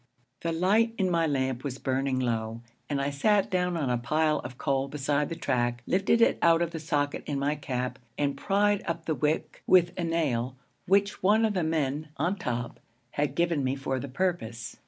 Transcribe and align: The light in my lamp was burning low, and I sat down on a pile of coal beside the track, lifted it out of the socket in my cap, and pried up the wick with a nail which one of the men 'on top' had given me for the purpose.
The 0.41 0.51
light 0.51 0.95
in 0.97 1.11
my 1.11 1.27
lamp 1.27 1.63
was 1.63 1.77
burning 1.77 2.19
low, 2.19 2.61
and 2.89 2.99
I 2.99 3.11
sat 3.11 3.51
down 3.51 3.77
on 3.77 3.91
a 3.91 3.99
pile 3.99 4.39
of 4.39 4.57
coal 4.57 4.87
beside 4.87 5.29
the 5.29 5.35
track, 5.35 5.83
lifted 5.85 6.23
it 6.23 6.39
out 6.41 6.63
of 6.63 6.71
the 6.71 6.79
socket 6.79 7.21
in 7.27 7.37
my 7.37 7.53
cap, 7.53 7.99
and 8.17 8.35
pried 8.35 8.81
up 8.87 9.05
the 9.05 9.13
wick 9.13 9.61
with 9.67 9.91
a 9.99 10.03
nail 10.03 10.55
which 10.87 11.21
one 11.21 11.45
of 11.45 11.53
the 11.53 11.61
men 11.63 12.07
'on 12.17 12.35
top' 12.37 12.79
had 13.11 13.35
given 13.35 13.63
me 13.63 13.75
for 13.75 13.99
the 13.99 14.07
purpose. 14.09 14.77